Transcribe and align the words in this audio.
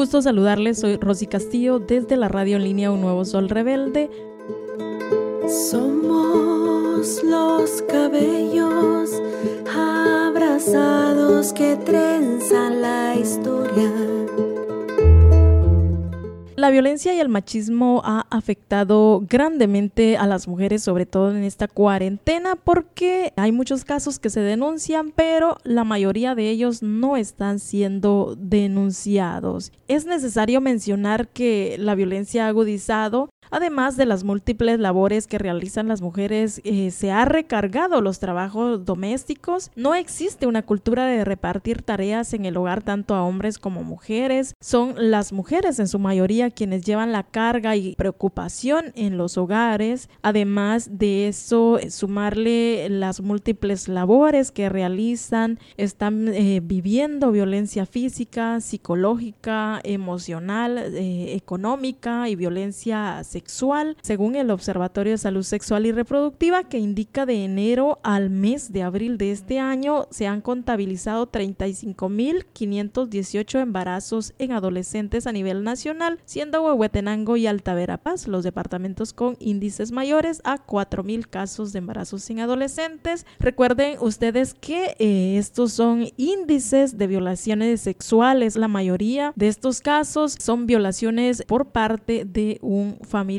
gusto 0.00 0.22
saludarles, 0.22 0.80
soy 0.80 0.96
Rosy 0.96 1.26
Castillo 1.26 1.78
desde 1.78 2.16
la 2.16 2.28
radio 2.28 2.56
en 2.56 2.64
línea 2.64 2.90
Un 2.90 3.02
Nuevo 3.02 3.26
Sol 3.26 3.50
Rebelde. 3.50 4.08
Somos 5.46 7.22
los 7.22 7.82
cabellos 7.82 9.10
abrazados 9.76 11.52
que 11.52 11.76
trenzan 11.76 12.80
la 12.80 13.14
historia 13.14 14.09
la 16.60 16.70
violencia 16.70 17.14
y 17.14 17.20
el 17.20 17.28
machismo 17.28 18.02
ha 18.04 18.26
afectado 18.30 19.24
grandemente 19.28 20.16
a 20.16 20.26
las 20.26 20.46
mujeres, 20.46 20.82
sobre 20.82 21.06
todo 21.06 21.30
en 21.30 21.42
esta 21.42 21.68
cuarentena, 21.68 22.54
porque 22.54 23.32
hay 23.36 23.50
muchos 23.50 23.84
casos 23.84 24.18
que 24.18 24.30
se 24.30 24.40
denuncian, 24.40 25.10
pero 25.10 25.56
la 25.64 25.84
mayoría 25.84 26.34
de 26.34 26.50
ellos 26.50 26.82
no 26.82 27.16
están 27.16 27.58
siendo 27.58 28.36
denunciados. 28.38 29.72
Es 29.88 30.04
necesario 30.04 30.60
mencionar 30.60 31.28
que 31.28 31.76
la 31.78 31.94
violencia 31.94 32.44
ha 32.44 32.48
agudizado 32.48 33.30
Además 33.50 33.96
de 33.96 34.06
las 34.06 34.22
múltiples 34.22 34.78
labores 34.78 35.26
que 35.26 35.38
realizan 35.38 35.88
las 35.88 36.02
mujeres, 36.02 36.60
eh, 36.64 36.90
se 36.92 37.10
ha 37.10 37.24
recargado 37.24 38.00
los 38.00 38.20
trabajos 38.20 38.84
domésticos. 38.84 39.70
No 39.74 39.94
existe 39.94 40.46
una 40.46 40.62
cultura 40.62 41.06
de 41.06 41.24
repartir 41.24 41.82
tareas 41.82 42.32
en 42.32 42.44
el 42.44 42.56
hogar 42.56 42.82
tanto 42.82 43.14
a 43.14 43.24
hombres 43.24 43.58
como 43.58 43.82
mujeres. 43.82 44.54
Son 44.60 44.94
las 44.96 45.32
mujeres 45.32 45.80
en 45.80 45.88
su 45.88 45.98
mayoría 45.98 46.50
quienes 46.50 46.84
llevan 46.84 47.10
la 47.10 47.24
carga 47.24 47.74
y 47.74 47.96
preocupación 47.96 48.92
en 48.94 49.18
los 49.18 49.36
hogares. 49.36 50.08
Además 50.22 50.98
de 50.98 51.26
eso, 51.26 51.78
sumarle 51.88 52.88
las 52.88 53.20
múltiples 53.20 53.88
labores 53.88 54.52
que 54.52 54.68
realizan, 54.68 55.58
están 55.76 56.28
eh, 56.28 56.60
viviendo 56.62 57.32
violencia 57.32 57.84
física, 57.84 58.60
psicológica, 58.60 59.80
emocional, 59.82 60.78
eh, 60.78 61.34
económica 61.34 62.28
y 62.28 62.36
violencia 62.36 63.24
sexual 63.24 63.39
sexual, 63.40 63.96
según 64.02 64.36
el 64.36 64.50
Observatorio 64.50 65.12
de 65.12 65.18
Salud 65.18 65.44
Sexual 65.44 65.86
y 65.86 65.92
Reproductiva, 65.92 66.64
que 66.64 66.76
indica 66.78 67.24
de 67.24 67.42
enero 67.42 67.98
al 68.02 68.28
mes 68.28 68.70
de 68.70 68.82
abril 68.82 69.16
de 69.16 69.32
este 69.32 69.58
año 69.58 70.08
se 70.10 70.26
han 70.26 70.42
contabilizado 70.42 71.32
35.518 71.32 73.60
embarazos 73.60 74.34
en 74.38 74.52
adolescentes 74.52 75.26
a 75.26 75.32
nivel 75.32 75.64
nacional, 75.64 76.18
siendo 76.26 76.62
Huehuetenango 76.62 77.38
y 77.38 77.46
Alta 77.46 77.72
Verapaz 77.72 78.28
los 78.28 78.44
departamentos 78.44 79.14
con 79.14 79.38
índices 79.40 79.90
mayores 79.90 80.42
a 80.44 80.66
4.000 80.66 81.26
casos 81.26 81.72
de 81.72 81.78
embarazos 81.78 82.28
en 82.28 82.40
adolescentes. 82.40 83.24
Recuerden 83.38 83.96
ustedes 84.00 84.52
que 84.52 84.96
eh, 84.98 85.38
estos 85.38 85.72
son 85.72 86.08
índices 86.18 86.98
de 86.98 87.06
violaciones 87.06 87.80
sexuales. 87.80 88.56
La 88.56 88.68
mayoría 88.68 89.32
de 89.34 89.48
estos 89.48 89.80
casos 89.80 90.36
son 90.38 90.66
violaciones 90.66 91.42
por 91.46 91.70
parte 91.70 92.26
de 92.26 92.58
un 92.60 92.98
familiar 93.02 93.29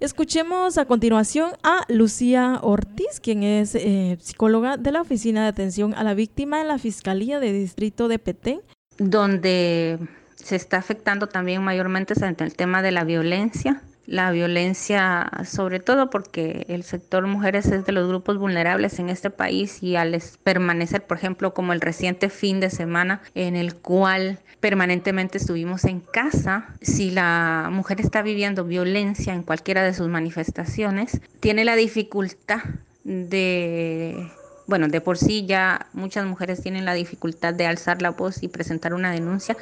Escuchemos 0.00 0.78
a 0.78 0.84
continuación 0.84 1.52
a 1.62 1.84
Lucía 1.88 2.58
Ortiz, 2.62 3.20
quien 3.20 3.42
es 3.42 3.74
eh, 3.74 4.18
psicóloga 4.20 4.76
de 4.76 4.92
la 4.92 5.00
Oficina 5.00 5.42
de 5.42 5.48
Atención 5.48 5.94
a 5.94 6.04
la 6.04 6.14
Víctima 6.14 6.60
en 6.60 6.68
la 6.68 6.78
Fiscalía 6.78 7.40
de 7.40 7.52
Distrito 7.52 8.08
de 8.08 8.18
Petén. 8.18 8.60
Donde 8.98 9.98
se 10.34 10.56
está 10.56 10.78
afectando 10.78 11.28
también 11.28 11.62
mayormente 11.62 12.14
en 12.16 12.36
el 12.38 12.54
tema 12.54 12.82
de 12.82 12.92
la 12.92 13.04
violencia, 13.04 13.82
la 14.08 14.30
violencia, 14.30 15.30
sobre 15.44 15.80
todo 15.80 16.08
porque 16.08 16.64
el 16.68 16.82
sector 16.82 17.26
mujeres 17.26 17.66
es 17.66 17.84
de 17.84 17.92
los 17.92 18.08
grupos 18.08 18.38
vulnerables 18.38 18.98
en 18.98 19.10
este 19.10 19.28
país 19.28 19.82
y 19.82 19.96
al 19.96 20.18
permanecer, 20.42 21.06
por 21.06 21.18
ejemplo, 21.18 21.52
como 21.52 21.74
el 21.74 21.82
reciente 21.82 22.30
fin 22.30 22.58
de 22.58 22.70
semana 22.70 23.20
en 23.34 23.54
el 23.54 23.74
cual 23.74 24.38
permanentemente 24.60 25.36
estuvimos 25.36 25.84
en 25.84 26.00
casa, 26.00 26.68
si 26.80 27.10
la 27.10 27.68
mujer 27.70 28.00
está 28.00 28.22
viviendo 28.22 28.64
violencia 28.64 29.34
en 29.34 29.42
cualquiera 29.42 29.82
de 29.82 29.92
sus 29.92 30.08
manifestaciones, 30.08 31.20
tiene 31.40 31.66
la 31.66 31.76
dificultad 31.76 32.62
de 33.04 34.30
bueno, 34.66 34.88
de 34.88 35.02
por 35.02 35.18
sí 35.18 35.44
ya 35.44 35.86
muchas 35.92 36.24
mujeres 36.24 36.62
tienen 36.62 36.86
la 36.86 36.94
dificultad 36.94 37.52
de 37.52 37.66
alzar 37.66 38.00
la 38.00 38.10
voz 38.10 38.42
y 38.42 38.48
presentar 38.48 38.94
una 38.94 39.12
denuncia. 39.12 39.56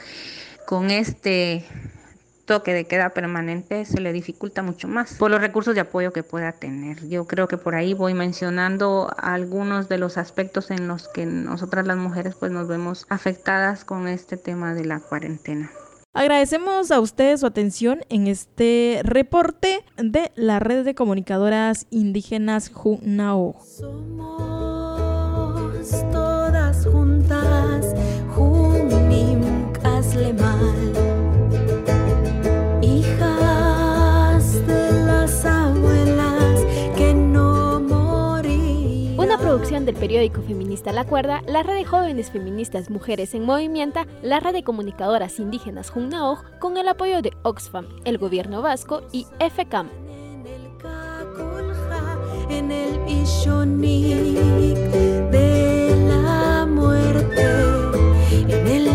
Con 0.67 0.91
este 0.91 1.65
toque 2.47 2.73
de 2.73 2.87
queda 2.87 3.11
permanente 3.11 3.85
se 3.85 4.01
le 4.01 4.13
dificulta 4.13 4.63
mucho 4.63 4.89
más 4.89 5.15
por 5.15 5.31
los 5.31 5.41
recursos 5.41 5.75
de 5.75 5.83
apoyo 5.83 6.13
que 6.13 6.23
pueda 6.23 6.53
tener. 6.53 7.07
Yo 7.09 7.27
creo 7.27 7.49
que 7.49 7.59
por 7.59 7.75
ahí 7.75 7.93
voy 7.93 8.15
mencionando 8.15 9.13
algunos 9.19 9.89
de 9.89 9.99
los 9.99 10.17
aspectos 10.17 10.71
en 10.71 10.89
los 10.89 11.09
que 11.09 11.27
nosotras 11.27 11.87
las 11.87 11.99
mujeres 11.99 12.35
pues 12.37 12.53
nos 12.53 12.69
vemos 12.69 13.07
afectadas 13.11 13.85
con 13.85 14.09
este 14.09 14.37
tema 14.37 14.75
de 14.75 14.85
la 14.85 15.01
cuarentena. 15.01 15.71
Agradecemos 16.15 16.91
a 16.93 17.01
ustedes 17.01 17.41
su 17.41 17.47
atención 17.47 18.01
en 18.09 18.27
este 18.27 19.03
reporte 19.05 19.85
de 19.99 20.33
la 20.35 20.61
red 20.61 20.83
de 20.83 20.95
comunicadoras 20.95 21.87
indígenas 21.91 22.71
Junao. 22.73 23.57
Somos 23.63 24.56
del 39.87 39.95
periódico 39.95 40.43
feminista 40.43 40.93
La 40.93 41.05
Cuerda, 41.05 41.43
la 41.47 41.63
red 41.63 41.77
de 41.77 41.85
jóvenes 41.85 42.33
feministas 42.33 42.91
Mujeres 42.91 43.35
en 43.35 43.45
Movimiento, 43.45 44.01
la 44.21 44.41
red 44.41 44.53
de 44.53 44.65
comunicadoras 44.65 45.39
indígenas 45.39 45.91
Junnaoj, 45.91 46.41
con 46.59 46.77
el 46.77 46.89
apoyo 46.89 47.23
de 47.23 47.33
Oxfam, 47.45 47.87
el 48.05 48.19
gobierno 48.19 48.63
vasco 48.63 49.03
y 49.13 49.27
FCAM. 49.39 49.89
De 50.49 50.59
la 56.09 56.67
muerte, 56.69 57.47
en 58.49 58.67
el 58.67 58.87